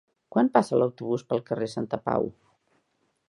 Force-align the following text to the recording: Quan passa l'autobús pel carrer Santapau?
Quan 0.35 0.47
passa 0.55 0.79
l'autobús 0.81 1.25
pel 1.33 1.45
carrer 1.51 1.69
Santapau? 1.75 2.29